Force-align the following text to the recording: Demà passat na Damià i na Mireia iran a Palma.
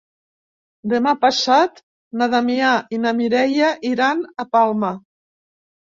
Demà 0.93 1.13
passat 1.25 1.77
na 2.21 2.29
Damià 2.33 2.71
i 2.97 3.01
na 3.05 3.13
Mireia 3.21 3.71
iran 3.93 4.25
a 4.45 4.51
Palma. 4.57 4.91